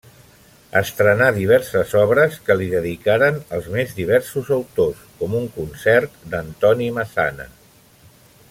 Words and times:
Estrenà 0.79 1.27
diverses 1.35 1.93
obres 2.03 2.39
que 2.47 2.55
li 2.61 2.69
dedicaren 2.71 3.37
els 3.59 3.69
més 3.75 3.93
diversos 3.99 4.51
autors, 4.59 5.05
com 5.21 5.39
un 5.43 5.49
concert 5.59 6.21
d'Antoni 6.33 6.93
Massana. 7.01 7.51